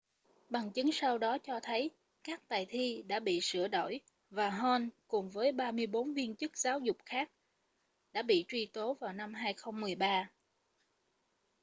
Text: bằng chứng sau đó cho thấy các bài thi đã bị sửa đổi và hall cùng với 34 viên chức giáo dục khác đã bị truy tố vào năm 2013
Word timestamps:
bằng 0.49 0.71
chứng 0.71 0.91
sau 0.91 1.17
đó 1.17 1.37
cho 1.37 1.59
thấy 1.63 1.91
các 2.23 2.41
bài 2.49 2.65
thi 2.69 3.03
đã 3.07 3.19
bị 3.19 3.39
sửa 3.41 3.67
đổi 3.67 3.99
và 4.29 4.49
hall 4.49 4.85
cùng 5.07 5.29
với 5.29 5.51
34 5.51 6.13
viên 6.13 6.35
chức 6.35 6.57
giáo 6.57 6.79
dục 6.79 6.97
khác 7.05 7.29
đã 8.13 8.21
bị 8.21 8.45
truy 8.47 8.65
tố 8.65 8.93
vào 8.93 9.13
năm 9.13 9.33
2013 9.33 10.29